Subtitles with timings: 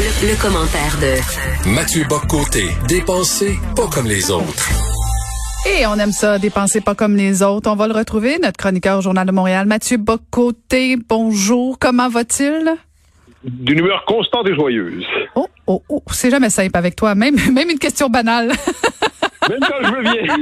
[0.00, 4.70] Le, le commentaire de Mathieu Boccoté, dépensé pas comme les autres.
[5.68, 7.70] Et on aime ça, dépenser pas comme les autres.
[7.70, 10.96] On va le retrouver, notre chroniqueur au Journal de Montréal, Mathieu Bocoté.
[11.06, 12.76] Bonjour, comment va-t-il?
[13.44, 15.04] D'une humeur constante et joyeuse.
[15.34, 17.14] Oh, oh, oh, c'est jamais simple avec toi.
[17.14, 18.52] Même, même une question banale.
[19.48, 20.36] Même quand je veux bien.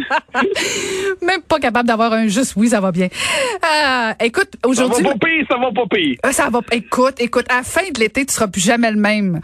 [1.26, 3.06] même pas capable d'avoir un juste oui, ça va bien.
[3.06, 5.04] Euh, écoute, Ça aujourd'hui.
[5.04, 6.16] va pas pire, ça va pas pire.
[6.26, 6.60] Euh, Ça va.
[6.72, 9.40] Écoute, écoute, à la fin de l'été, tu seras plus jamais le même.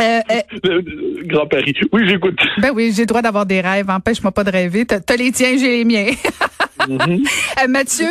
[0.00, 1.74] Euh, euh, le Grand Paris.
[1.92, 2.38] Oui, j'écoute.
[2.58, 3.90] ben oui, j'ai le droit d'avoir des rêves.
[3.90, 4.86] Empêche-moi pas de rêver.
[4.86, 6.12] T'as t'as les tiens, j'ai les miens.
[6.90, 8.06] Euh, Mathieu,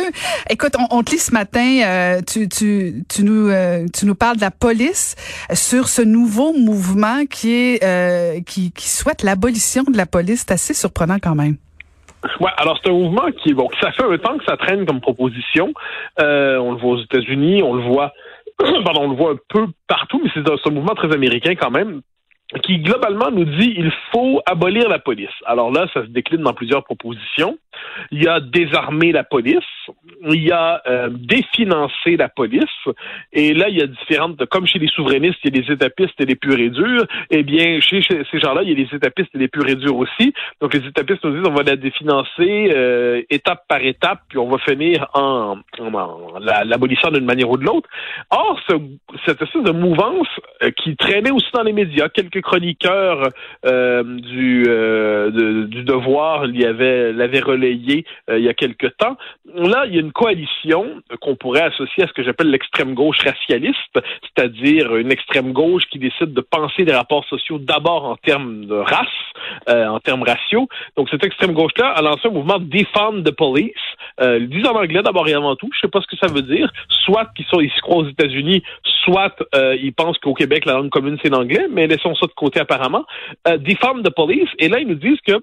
[0.50, 4.14] écoute, on, on te lit ce matin, euh, tu, tu, tu, nous, euh, tu nous
[4.14, 5.16] parles de la police
[5.52, 10.44] sur ce nouveau mouvement qui est euh, qui, qui souhaite l'abolition de la police.
[10.46, 11.56] C'est assez surprenant quand même.
[12.40, 13.68] Ouais, alors c'est un mouvement qui est bon.
[13.80, 15.72] Ça fait un temps que ça traîne comme proposition.
[16.20, 18.12] Euh, on le voit aux États-Unis, on le voit,
[18.84, 21.70] pardon, on le voit un peu partout, mais c'est un, un mouvement très américain quand
[21.70, 22.02] même
[22.62, 25.28] qui globalement nous dit il faut abolir la police.
[25.44, 27.58] Alors là, ça se décline dans plusieurs propositions.
[28.10, 29.62] Il y a désarmer la police,
[30.28, 32.64] il y a euh, définancer la police,
[33.32, 36.20] et là, il y a différentes, comme chez les souverainistes, il y a des étapistes
[36.20, 39.38] et des purs durs, eh bien, chez, ces gens-là, il y a des étapistes et
[39.38, 40.32] des purs durs aussi.
[40.60, 44.48] Donc, les étapistes nous disent on va la définancer euh, étape par étape, puis on
[44.48, 47.88] va finir en, en, en la- l'abolissant d'une manière ou de l'autre.
[48.30, 48.74] Or, ce,
[49.24, 50.28] cette espèce de mouvance
[50.64, 53.28] euh, qui traînait aussi dans les médias, quelques chroniqueurs
[53.66, 59.16] euh, du, euh, du devoir l'y avait, l'avaient relayé euh, il y a quelque temps.
[59.54, 63.18] Là, il y a une coalition qu'on pourrait associer à ce que j'appelle l'extrême gauche
[63.24, 68.66] racialiste, c'est-à-dire une extrême gauche qui décide de penser des rapports sociaux d'abord en termes
[68.66, 69.06] de race,
[69.66, 70.68] en termes raciaux.
[70.96, 73.72] Donc, cette extrême gauche-là a lancé un mouvement Defund the Police.
[74.20, 75.70] Ils disent en anglais d'abord et avant tout.
[75.74, 76.70] Je sais pas ce que ça veut dire.
[76.88, 78.62] Soit qu'ils se croient aux États-Unis,
[79.08, 82.32] soit euh, ils pensent qu'au Québec, la langue commune, c'est l'anglais, mais laissons ça de
[82.32, 83.04] côté apparemment.
[83.46, 84.48] Euh, Defund the Police.
[84.58, 85.42] Et là, ils nous disent que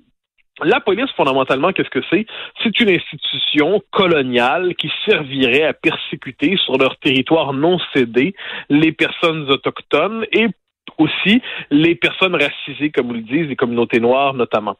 [0.63, 2.25] la police, fondamentalement, qu'est-ce que c'est?
[2.63, 8.33] C'est une institution coloniale qui servirait à persécuter sur leur territoire non cédé
[8.69, 10.47] les personnes autochtones et
[10.97, 11.41] aussi
[11.71, 14.77] les personnes racisées, comme vous le disent, les communautés noires notamment.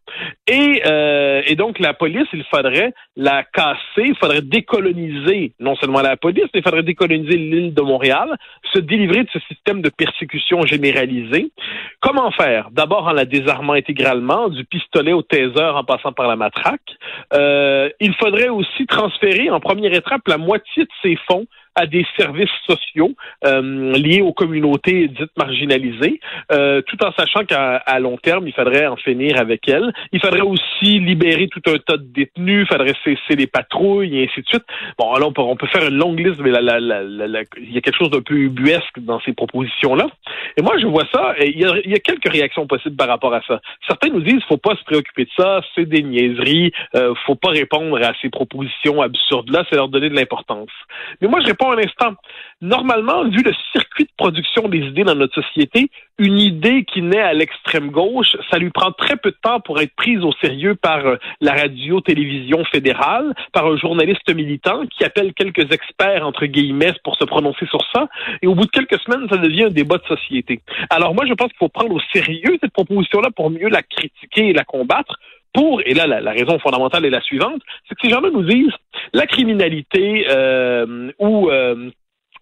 [0.48, 6.02] Et, euh, et donc, la police, il faudrait la casser, il faudrait décoloniser non seulement
[6.02, 8.38] la police, mais il faudrait décoloniser l'île de Montréal,
[8.74, 11.52] se délivrer de ce système de persécution généralisée.
[12.00, 12.70] Comment faire?
[12.72, 16.96] D'abord en la désarmant intégralement, du pistolet au taser en passant par la matraque.
[17.34, 21.46] Euh, il faudrait aussi transférer en première étape la moitié de ces fonds
[21.76, 23.12] à des services sociaux
[23.46, 26.20] euh, liés aux communautés dites marginalisées,
[26.52, 29.92] euh, tout en sachant qu'à long terme, il faudrait en finir avec elles.
[30.12, 34.24] Il faudrait aussi libérer tout un tas de détenus, il faudrait cesser les patrouilles et
[34.26, 34.64] ainsi de suite.
[34.98, 37.74] Bon, là, on peut, on peut faire une longue liste, mais la, la- la- il
[37.74, 40.08] y a quelque chose d'un peu ubuesque dans ces propositions-là.
[40.58, 42.96] Et moi, je vois ça, et il y, a, il y a quelques réactions possibles
[42.96, 43.60] par rapport à ça.
[43.88, 47.50] Certains nous disent, faut pas se préoccuper de ça, c'est des niaiseries, euh, faut pas
[47.50, 50.70] répondre à ces propositions absurdes-là, c'est leur donner de l'importance.
[51.22, 52.14] Mais moi, je réponds un instant.
[52.62, 57.22] Normalement, vu le circuit de production des idées dans notre société, une idée qui naît
[57.22, 60.76] à l'extrême gauche, ça lui prend très peu de temps pour être prise au sérieux
[60.76, 66.94] par euh, la radio-télévision fédérale, par un journaliste militant qui appelle quelques experts, entre guillemets,
[67.04, 68.08] pour se prononcer sur ça.
[68.42, 70.62] Et au bout de quelques semaines, ça devient un débat de société.
[70.90, 74.50] Alors moi, je pense qu'il faut prendre au sérieux cette proposition-là pour mieux la critiquer
[74.50, 75.20] et la combattre
[75.56, 78.74] pour, et là, la, raison fondamentale est la suivante, c'est que ces gens-là nous disent
[79.14, 81.90] la criminalité euh, ou euh,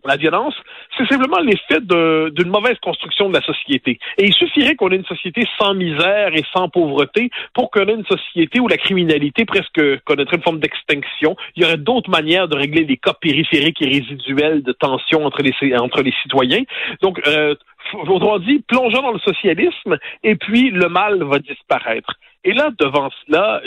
[0.06, 0.56] la violence,
[0.98, 4.00] c'est simplement l'effet d'une mauvaise construction de la société.
[4.18, 7.94] Et il suffirait qu'on ait une société sans misère et sans pauvreté pour qu'on ait
[7.94, 11.36] une société où la criminalité presque connaîtrait une forme d'extinction.
[11.56, 15.42] Il y aurait d'autres manières de régler les cas périphériques et résiduels de tension entre
[15.42, 16.64] les, entre les citoyens.
[17.02, 17.56] Donc, euh,
[17.94, 22.14] autrement dit, plongeons dans le socialisme et puis le mal va disparaître.
[22.46, 23.62] Et là, devant cela,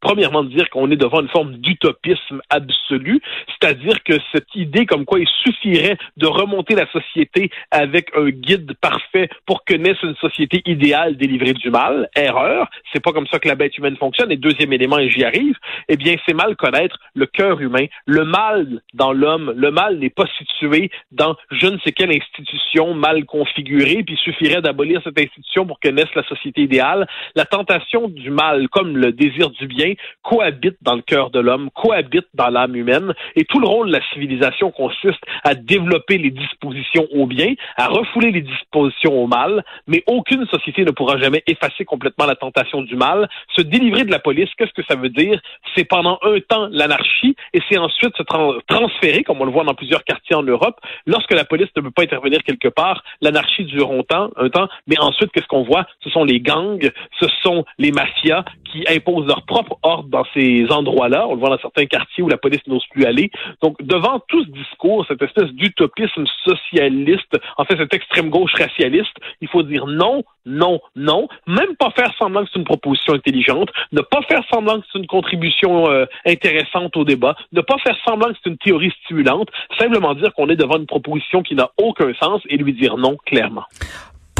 [0.00, 5.20] premièrement dire qu'on est devant une forme d'utopisme absolu, c'est-à-dire que cette idée comme quoi
[5.20, 10.62] il suffirait de remonter la société avec un guide parfait pour que naisse une société
[10.66, 14.32] idéale délivrée du mal, erreur, c'est pas comme ça que la bête humaine fonctionne.
[14.32, 15.56] Et deuxième élément, et j'y arrive,
[15.88, 17.86] eh bien, c'est mal connaître le cœur humain.
[18.06, 22.94] Le mal dans l'homme, le mal n'est pas situé dans je ne sais quelle institution
[22.94, 27.06] mal configurée, puis il suffirait d'abolir cette institution pour que naisse la société idéale.
[27.36, 31.70] La tentation du mal comme le désir du bien cohabitent dans le cœur de l'homme,
[31.74, 36.30] cohabitent dans l'âme humaine, et tout le rôle de la civilisation consiste à développer les
[36.30, 41.42] dispositions au bien, à refouler les dispositions au mal, mais aucune société ne pourra jamais
[41.46, 43.28] effacer complètement la tentation du mal.
[43.56, 45.40] Se délivrer de la police, qu'est-ce que ça veut dire?
[45.74, 48.22] C'est pendant un temps l'anarchie, et c'est ensuite se
[48.66, 51.90] transférer, comme on le voit dans plusieurs quartiers en Europe, lorsque la police ne peut
[51.90, 54.00] pas intervenir quelque part, l'anarchie dure un
[54.36, 55.86] un temps, mais ensuite, qu'est-ce qu'on voit?
[56.02, 60.66] Ce sont les gangs, ce sont les mafias qui imposent leur propre ordre dans ces
[60.70, 61.26] endroits-là.
[61.26, 63.30] On le voit dans certains quartiers où la police n'ose plus aller.
[63.62, 69.16] Donc, devant tout ce discours, cette espèce d'utopisme socialiste, en fait, cette extrême gauche racialiste,
[69.40, 71.28] il faut dire non, non, non.
[71.46, 74.98] Même pas faire semblant que c'est une proposition intelligente, ne pas faire semblant que c'est
[74.98, 79.48] une contribution euh, intéressante au débat, ne pas faire semblant que c'est une théorie stimulante,
[79.78, 83.16] simplement dire qu'on est devant une proposition qui n'a aucun sens et lui dire non
[83.26, 83.64] clairement.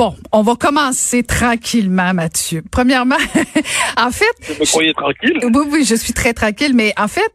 [0.01, 2.63] Bon, on va commencer tranquillement, Mathieu.
[2.71, 3.19] Premièrement,
[3.99, 4.25] en fait...
[4.49, 5.39] Vous me croyez tranquille?
[5.43, 7.31] Oui, oui, je suis très tranquille, mais en fait,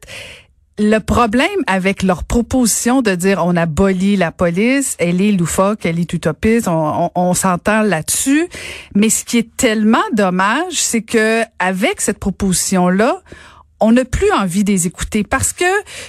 [0.80, 6.00] le problème avec leur proposition de dire on abolit la police, elle est loufoque, elle
[6.00, 8.48] est utopiste, on, on s'entend là-dessus.
[8.96, 13.22] Mais ce qui est tellement dommage, c'est que avec cette proposition-là,
[13.80, 15.66] on n'a plus envie de les écouter parce que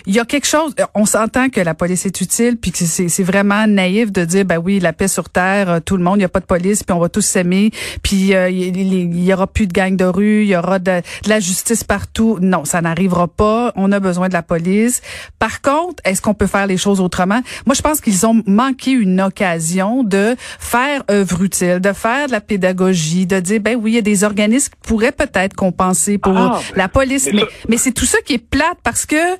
[0.06, 0.74] il y a quelque chose.
[0.94, 4.58] On s'entend que la police est utile, puis que c'est vraiment naïf de dire ben
[4.58, 6.84] oui la paix sur terre, euh, tout le monde, il y a pas de police,
[6.84, 7.70] puis on va tous s'aimer,
[8.02, 11.40] puis euh, il y, aura plus de gangs de rue, il y aura de, la
[11.40, 12.38] justice partout.
[12.40, 13.72] Non, ça n'arrivera pas.
[13.76, 15.02] On a besoin de la police.
[15.38, 17.40] Par contre, est-ce qu'on peut faire les choses autrement?
[17.66, 22.32] Moi, je pense qu'ils ont manqué une occasion de faire œuvre utile, de faire de
[22.32, 26.18] la pédagogie, de dire ben oui, il y a des organismes qui pourraient peut-être compenser
[26.18, 27.44] pour ah, la police, mais mais
[27.76, 29.36] c'est tout ça qui est plate parce que,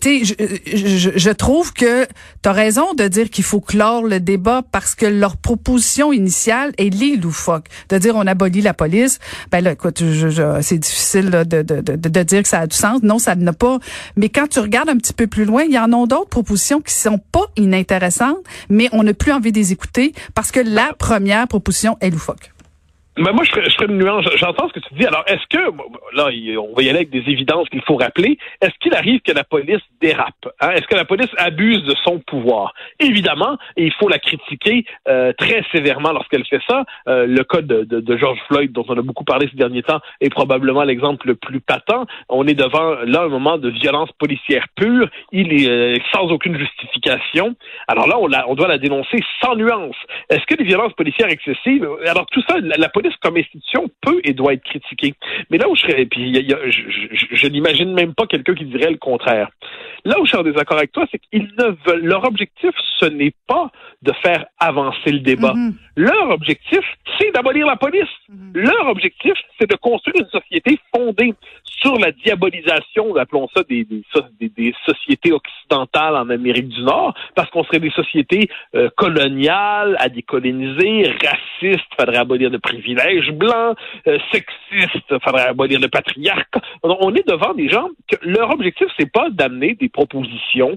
[0.00, 0.36] tu sais,
[0.66, 2.06] je, je, trouve que
[2.42, 6.72] tu as raison de dire qu'il faut clore le débat parce que leur proposition initiale
[6.78, 7.66] est les loufoque.
[7.88, 9.18] De dire on abolit la police,
[9.50, 10.02] ben là, écoute,
[10.62, 13.02] c'est difficile de, de, de, de, dire que ça a du sens.
[13.02, 13.78] Non, ça n'a pas.
[14.16, 16.80] Mais quand tu regardes un petit peu plus loin, il y en a d'autres propositions
[16.80, 18.38] qui sont pas inintéressantes,
[18.68, 22.52] mais on n'a plus envie de les écouter parce que la première proposition est loufoque.
[23.20, 24.24] Mais moi, je ferais, je ferais une nuance.
[24.36, 25.06] J'entends ce que tu dis.
[25.06, 25.62] Alors, est-ce que,
[26.16, 29.32] là, on va y aller avec des évidences qu'il faut rappeler, est-ce qu'il arrive que
[29.32, 30.48] la police dérape?
[30.60, 30.70] Hein?
[30.70, 32.72] Est-ce que la police abuse de son pouvoir?
[32.98, 36.84] Évidemment, et il faut la critiquer euh, très sévèrement lorsqu'elle fait ça.
[37.08, 40.00] Euh, le cas de, de, George Floyd, dont on a beaucoup parlé ces derniers temps,
[40.22, 42.06] est probablement l'exemple le plus patent.
[42.30, 45.08] On est devant, là, un moment de violence policière pure.
[45.32, 47.54] Il est euh, sans aucune justification.
[47.86, 49.96] Alors là, on, la, on doit la dénoncer sans nuance.
[50.30, 54.32] Est-ce que les violences policières excessives, alors tout ça, la police comme institution peut et
[54.32, 55.14] doit être critiquée.
[55.50, 59.50] Mais là où je serais, puis je, n'imagine même pas quelqu'un qui dirait le contraire.
[60.04, 63.06] Là où je suis en désaccord avec toi, c'est qu'ils ne veulent, leur objectif, ce
[63.06, 63.70] n'est pas
[64.02, 65.52] de faire avancer le débat.
[65.52, 65.74] Mm-hmm.
[65.96, 66.80] Leur objectif,
[67.18, 68.08] c'est d'abolir la police.
[68.30, 68.52] Mm-hmm.
[68.54, 71.34] Leur objectif, c'est de construire une société fondée
[71.64, 73.86] sur la diabolisation, appelons ça des,
[74.40, 80.08] des, sociétés occidentales en Amérique du Nord, parce qu'on serait des sociétés euh, coloniales, à
[80.08, 82.99] décoloniser, racistes, faudrait abolir le privilège
[83.32, 83.74] blanc,
[84.06, 86.60] euh, sexiste, faudrait abolir le patriarcat.
[86.82, 90.76] On est devant des gens que leur objectif, c'est pas d'amener des propositions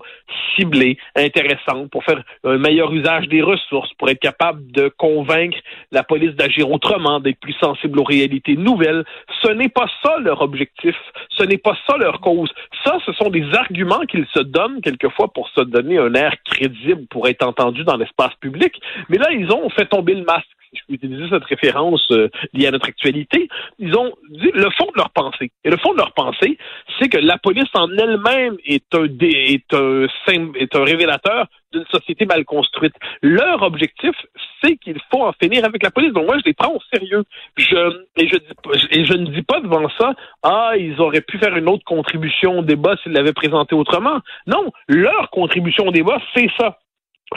[0.56, 5.58] ciblées, intéressantes, pour faire un meilleur usage des ressources, pour être capable de convaincre
[5.92, 9.04] la police d'agir autrement, d'être plus sensible aux réalités nouvelles.
[9.42, 10.96] Ce n'est pas ça leur objectif.
[11.30, 12.52] Ce n'est pas ça leur cause.
[12.84, 17.06] Ça, ce sont des arguments qu'ils se donnent quelquefois pour se donner un air crédible,
[17.08, 18.80] pour être entendu dans l'espace public.
[19.10, 22.68] Mais là, ils ont fait tomber le masque je peux utiliser cette référence euh, liée
[22.68, 23.48] à notre actualité,
[23.80, 25.52] ils ont dit le fond de leur pensée.
[25.64, 26.58] Et le fond de leur pensée,
[27.00, 30.08] c'est que la police en elle-même est un, est un,
[30.56, 32.94] est un révélateur d'une société mal construite.
[33.22, 34.16] Leur objectif,
[34.62, 36.14] c'est qu'il faut en finir avec la police.
[36.14, 37.24] Donc moi, je les prends au sérieux.
[37.58, 38.38] Je, et, je
[38.92, 42.60] et je ne dis pas devant ça, ah, ils auraient pu faire une autre contribution
[42.60, 44.20] au débat s'ils l'avaient présenté autrement.
[44.48, 46.78] Non, leur contribution au débat, c'est ça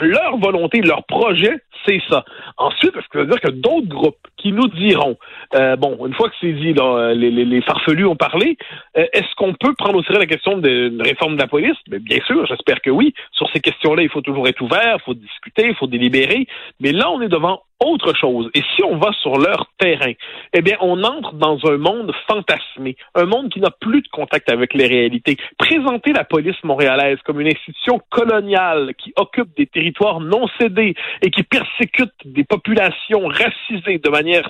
[0.01, 2.23] leur volonté, leur projet, c'est ça.
[2.57, 5.17] Ensuite, que ça veut dire que d'autres groupes qui nous diront,
[5.55, 8.57] euh, bon, une fois que c'est dit, les, les, farfelus ont parlé,
[8.97, 11.77] euh, est-ce qu'on peut prendre au sérieux la question d'une réforme de la police?
[11.89, 13.13] Mais bien sûr, j'espère que oui.
[13.31, 16.47] Sur ces questions-là, il faut toujours être ouvert, il faut discuter, il faut délibérer.
[16.79, 18.49] Mais là, on est devant autre chose.
[18.53, 20.13] Et si on va sur leur terrain,
[20.53, 24.51] eh bien, on entre dans un monde fantasmé, un monde qui n'a plus de contact
[24.51, 25.37] avec les réalités.
[25.57, 31.29] Présenter la police montréalaise comme une institution coloniale qui occupe des territoires non cédés et
[31.29, 34.49] qui persécute des populations racisées de manière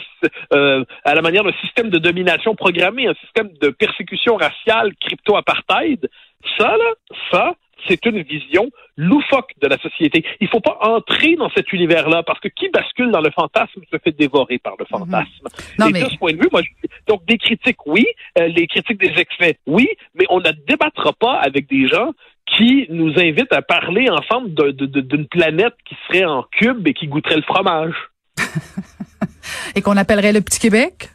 [0.53, 6.09] euh, à la manière d'un système de domination programmé, un système de persécution raciale crypto-apartheid,
[6.57, 6.93] ça, là,
[7.31, 7.55] ça,
[7.87, 10.23] c'est une vision loufoque de la société.
[10.39, 13.81] Il ne faut pas entrer dans cet univers-là parce que qui bascule dans le fantasme
[13.91, 14.99] se fait dévorer par le mhm.
[14.99, 15.47] fantasme.
[15.89, 16.61] Et de ce point de vue, moi,
[17.07, 18.05] donc des critiques, oui,
[18.39, 22.11] euh, les critiques des excès, oui, mais on ne débattra pas avec des gens
[22.55, 27.35] qui nous invitent à parler ensemble d'une planète qui serait en cube et qui goûterait
[27.35, 27.93] le fromage.
[29.75, 31.09] et qu'on appellerait le Petit Québec?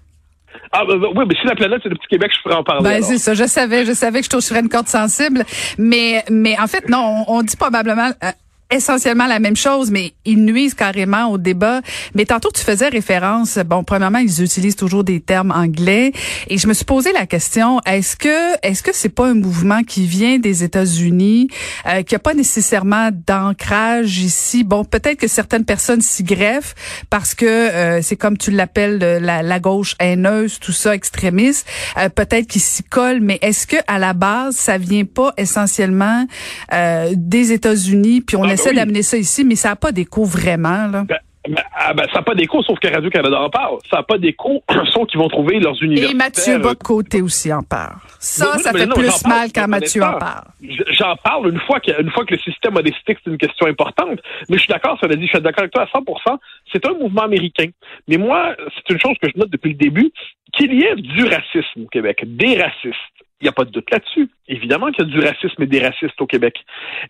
[0.73, 2.83] Ah, ben, oui, mais si la planète, c'est le petit Québec, je pourrais en parler.
[2.83, 3.35] Ben, c'est ça.
[3.35, 5.45] Je savais, je savais que je toucherais une corde sensible.
[5.79, 8.31] Mais, mais en fait, non, on, on dit probablement, euh,
[8.73, 11.81] essentiellement la même chose, mais ils nuisent carrément au débat.
[12.15, 16.13] Mais tantôt, tu faisais référence, bon, premièrement, ils utilisent toujours des termes anglais.
[16.49, 19.83] Et je me suis posé la question, est-ce que est-ce que c'est pas un mouvement
[19.83, 21.49] qui vient des États-Unis,
[21.87, 24.65] euh, qui a pas nécessairement d'ancrage ici?
[24.65, 26.75] Bon, peut-être que certaines personnes s'y greffent
[27.11, 31.67] parce que euh, c'est comme tu l'appelles la, la, gauche haineuse, tout ça, extrémiste.
[31.99, 36.27] Euh, peut-être qu'ils s'y collent, mais est-ce que à la base, ça vient pas essentiellement
[36.73, 40.25] euh, des États-Unis, puis on ah, essaie d'amener ça ici, mais ça n'a pas d'écho
[40.25, 40.87] vraiment.
[40.89, 41.05] Là.
[41.05, 43.79] Ben, ben, ah, ben, ça n'a pas d'écho, sauf que Radio-Canada en parle.
[43.91, 46.15] Ça n'a pas d'écho, sauf qu'ils vont trouver leurs universités.
[46.15, 47.97] Et Mathieu Bocoté aussi en parle.
[48.21, 50.45] Ça, ça fait plus mal quand Mathieu en parle.
[50.91, 53.39] J'en parle une fois, que, une fois que le système a décidé que c'est une
[53.39, 54.21] question importante.
[54.49, 56.39] Mais je suis d'accord, ça l'a dit, je suis d'accord avec toi à 100
[56.73, 57.67] C'est un mouvement américain.
[58.07, 60.13] Mais moi, c'est une chose que je note depuis le début,
[60.53, 63.91] qu'il y ait du racisme au Québec, des racistes il n'y a pas de doute
[63.91, 64.31] là-dessus.
[64.47, 66.55] Évidemment qu'il y a du racisme et des racistes au Québec.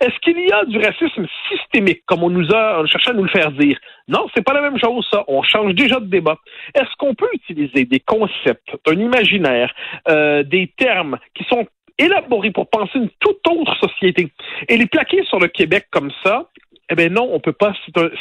[0.00, 3.28] Est-ce qu'il y a du racisme systémique, comme on nous a cherché à nous le
[3.28, 3.78] faire dire?
[4.08, 5.24] Non, c'est pas la même chose, ça.
[5.28, 6.38] On change déjà de débat.
[6.74, 9.74] Est-ce qu'on peut utiliser des concepts, un imaginaire,
[10.08, 11.66] euh, des termes qui sont
[11.98, 14.32] élaborés pour penser une toute autre société
[14.68, 16.48] et les plaquer sur le Québec comme ça,
[16.90, 17.72] eh bien non, on peut pas.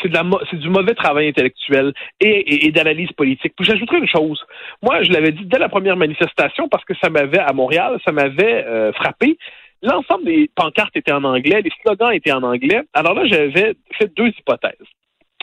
[0.01, 3.53] C'est du mauvais travail intellectuel et, d'analyse politique.
[3.55, 4.41] Puis j'ajouterais une chose.
[4.81, 8.11] Moi, je l'avais dit dès la première manifestation parce que ça m'avait à Montréal, ça
[8.11, 9.37] m'avait euh, frappé.
[9.81, 12.81] L'ensemble des pancartes étaient en anglais, les slogans étaient en anglais.
[12.93, 14.87] Alors là, j'avais fait deux hypothèses.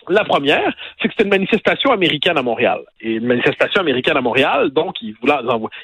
[0.08, 2.80] La première, c'est que c'était une manifestation américaine à Montréal.
[3.00, 5.34] Et une manifestation américaine à Montréal, donc ils, voulaient,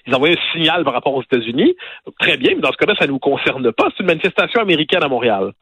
[0.07, 1.77] ils envoyaient un signal par rapport aux États-Unis.
[2.21, 3.89] Très bien, mais dans ce cas-là, ça ne nous concerne pas.
[3.91, 5.53] C'est une manifestation américaine à Montréal.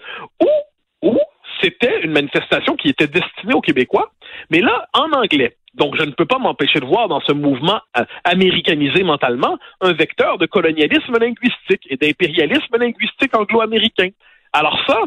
[0.41, 1.19] Ou, ou
[1.63, 4.11] c'était une manifestation qui était destinée aux Québécois,
[4.51, 5.57] mais là, en anglais.
[5.75, 9.93] Donc, je ne peux pas m'empêcher de voir dans ce mouvement euh, américanisé mentalement un
[9.93, 14.09] vecteur de colonialisme linguistique et d'impérialisme linguistique anglo-américain.
[14.53, 14.99] Alors ça,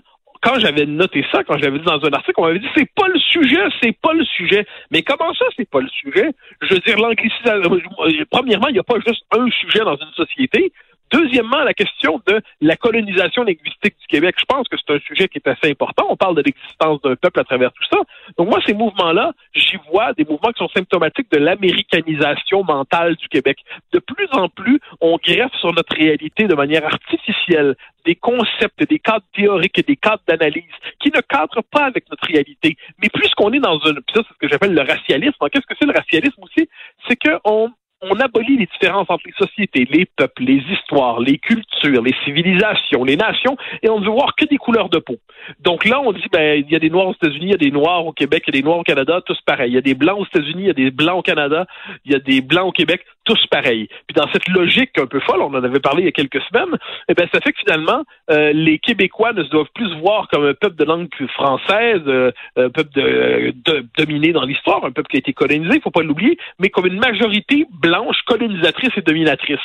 [0.41, 2.89] quand j'avais noté ça, quand je l'avais dit dans un article, on m'avait dit c'est
[2.95, 4.65] pas le sujet, c'est pas le sujet.
[4.91, 6.29] Mais comment ça, c'est pas le sujet?
[6.61, 7.79] Je veux dire, l'anglicisation.
[7.99, 10.71] Euh, premièrement, il n'y a pas juste un sujet dans une société.
[11.11, 14.35] Deuxièmement, la question de la colonisation linguistique du Québec.
[14.39, 16.07] Je pense que c'est un sujet qui est assez important.
[16.09, 17.99] On parle de l'existence d'un peuple à travers tout ça.
[18.37, 23.27] Donc moi, ces mouvements-là, j'y vois des mouvements qui sont symptomatiques de l'américanisation mentale du
[23.27, 23.59] Québec.
[23.93, 28.99] De plus en plus, on greffe sur notre réalité de manière artificielle des concepts, des
[28.99, 30.63] cadres théoriques et des cadres d'analyse
[30.99, 32.77] qui ne cadrent pas avec notre réalité.
[33.01, 35.33] Mais puisqu'on est dans un, ça c'est ce que j'appelle le racialisme.
[35.51, 36.69] Qu'est-ce que c'est le racialisme aussi?
[37.07, 37.71] C'est qu'on
[38.09, 43.03] on abolit les différences entre les sociétés, les peuples, les histoires, les cultures, les civilisations,
[43.03, 45.17] les nations, et on ne veut voir que des couleurs de peau.
[45.59, 47.57] Donc là, on dit, ben, il y a des Noirs aux États-Unis, il y a
[47.57, 49.71] des Noirs au Québec, il y a des Noirs au Canada, tous pareils.
[49.71, 51.65] Il y a des Blancs aux États-Unis, il y a des Blancs au Canada,
[52.05, 53.87] il y a des Blancs au Québec, tous pareils.
[54.07, 56.41] Puis dans cette logique un peu folle, on en avait parlé il y a quelques
[56.43, 56.77] semaines,
[57.09, 60.45] eh ben, ça fait que finalement, euh, les Québécois ne se doivent plus voir comme
[60.45, 65.09] un peuple de langue française, euh, un peuple de, de, dominé dans l'histoire, un peuple
[65.09, 69.01] qui a été colonisé, il faut pas l'oublier, mais comme une majorité blanche colonisatrice et
[69.01, 69.59] dominatrice.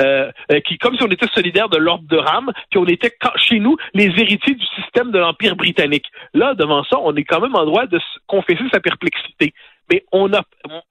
[0.00, 3.12] Euh, euh, qui, comme si on était solidaire de l'ordre de Rame, puis on était
[3.36, 6.06] chez nous les héritiers du système de l'Empire britannique.
[6.32, 9.52] Là, devant ça, on est quand même en droit de confesser sa perplexité.
[9.90, 10.42] Mais on a,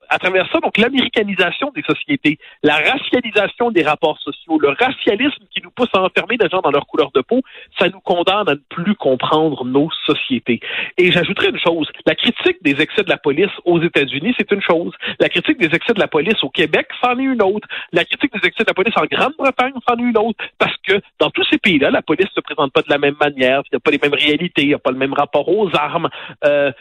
[0.10, 5.62] à travers ça, donc l'américanisation des sociétés, la racialisation des rapports sociaux, le racialisme qui
[5.62, 7.41] nous pousse à enfermer des gens dans leur couleur de peau,
[7.79, 10.60] ça nous condamne à ne plus comprendre nos sociétés.
[10.98, 14.62] Et j'ajouterais une chose, la critique des excès de la police aux États-Unis, c'est une
[14.62, 14.93] chose.
[15.19, 17.67] La critique des excès de la police au Québec, c'en est une autre.
[17.91, 20.38] La critique des excès de la police en Grande-Bretagne, c'en est une autre.
[20.57, 23.15] Parce que dans tous ces pays-là, la police ne se présente pas de la même
[23.19, 25.48] manière, il n'y a pas les mêmes réalités, il n'y a pas le même rapport
[25.48, 26.10] aux armes.
[26.45, 26.71] Euh,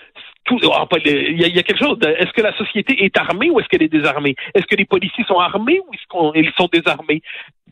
[0.44, 1.98] tout, ah, il y, a, quelque chose.
[2.02, 4.34] Est-ce que la société est armée ou est-ce qu'elle est désarmée?
[4.54, 7.22] Est-ce que les policiers sont armés ou est-ce qu'ils sont désarmés?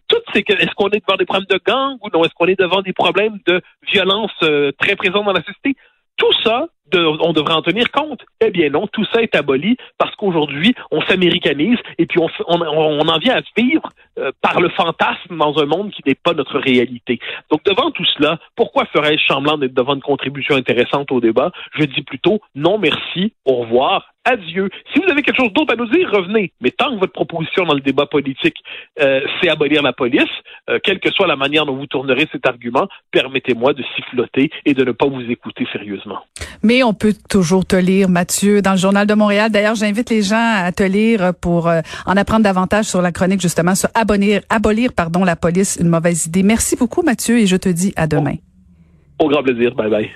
[0.06, 2.25] Toutes ces, est-ce qu'on est devant des problèmes de gang ou non?
[2.25, 3.60] Est-ce qu'on est devant des problèmes de
[3.90, 5.76] violence euh, très présents dans la société?
[6.18, 8.20] Tout ça, on devrait en tenir compte.
[8.40, 13.18] Eh bien non, tout ça est aboli parce qu'aujourd'hui, on s'américanise et puis on, en
[13.18, 17.18] vient à vivre euh, par le fantasme dans un monde qui n'est pas notre réalité.
[17.50, 21.52] Donc devant tout cela, pourquoi ferais-je semblant d'être devant une contribution intéressante au débat?
[21.78, 24.68] Je dis plutôt non merci, au revoir, adieu.
[24.92, 26.52] Si vous avez quelque chose d'autre à nous dire, revenez.
[26.60, 28.56] Mais tant que votre proposition dans le débat politique,
[29.00, 30.22] euh, c'est abolir la police,
[30.68, 34.75] euh, quelle que soit la manière dont vous tournerez cet argument, permettez-moi de siffloter et
[34.75, 36.18] de ne pas vous écouter sérieusement.
[36.62, 39.50] Mais on peut toujours te lire, Mathieu, dans le Journal de Montréal.
[39.50, 43.40] D'ailleurs, j'invite les gens à te lire pour euh, en apprendre davantage sur la chronique,
[43.40, 46.42] justement, sur abolir, abolir pardon, la police, une mauvaise idée.
[46.42, 48.34] Merci beaucoup, Mathieu, et je te dis à demain.
[49.18, 49.75] Au grand plaisir.
[49.75, 50.10] Bye bye.